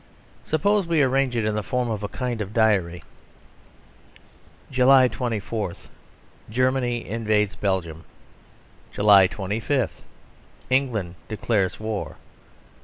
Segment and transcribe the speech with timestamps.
[0.45, 3.03] Suppose we arrange it in the form of a kind of diary.
[4.71, 5.73] July 24.
[6.49, 8.03] Germany invades Belgium.
[8.91, 10.01] July 25.
[10.71, 12.15] England declares war.